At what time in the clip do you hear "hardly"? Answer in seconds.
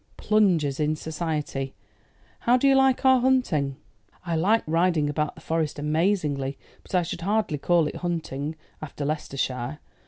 7.21-7.59